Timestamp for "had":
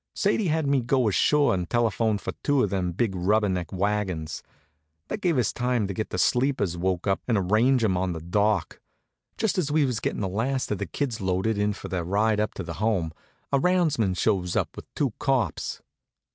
0.47-0.65